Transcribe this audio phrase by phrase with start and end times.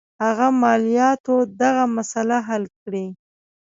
[0.25, 3.05] هغه مالیاتو دغه مسله حل کړي.